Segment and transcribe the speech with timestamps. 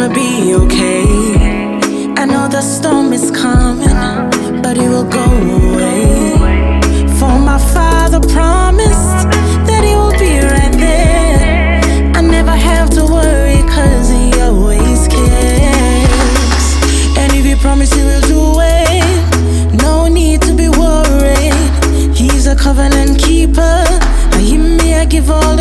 [0.00, 1.04] gonna be okay.
[2.16, 5.26] I know the storm is coming, but it will go
[5.68, 6.38] away.
[7.18, 9.28] For my father promised
[9.68, 11.82] that he will be right there.
[12.16, 16.62] I never have to worry, cause he always cares.
[17.18, 22.16] And if he promised he will do it, no need to be worried.
[22.16, 23.84] He's a covenant keeper.
[24.32, 25.59] I hear me, I give all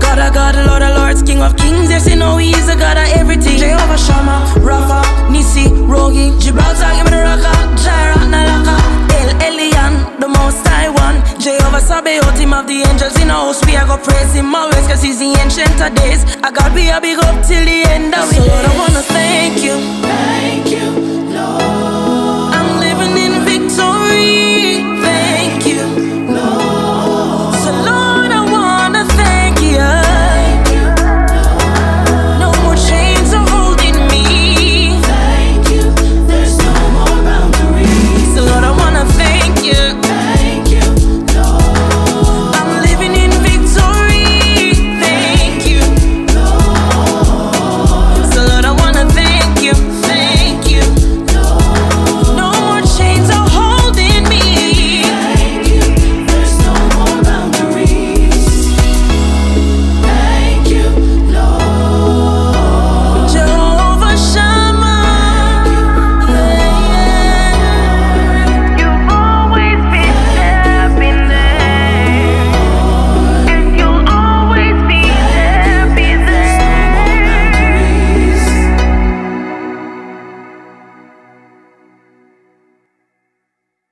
[0.00, 1.90] God, of God, Lord of Lords, King of Kings.
[1.90, 3.58] Yes, you know He is the God of everything.
[3.58, 5.02] Jehovah Shammah, Rafa,
[5.32, 7.52] Nissi, Rogi, Gibraltar, Imanaraka,
[7.82, 8.76] Jireh, Nalaka,
[9.18, 11.16] El Elyon, the Most High One.
[11.40, 13.52] Jehovah Sabaoth, Him of the angels you know.
[13.66, 16.24] We are go praise Him always, cause He's the ancient of days.
[16.42, 18.36] I God, be a big up till the end of it.
[18.36, 19.76] So Lord, I wanna thank you.
[20.02, 20.93] Thank you.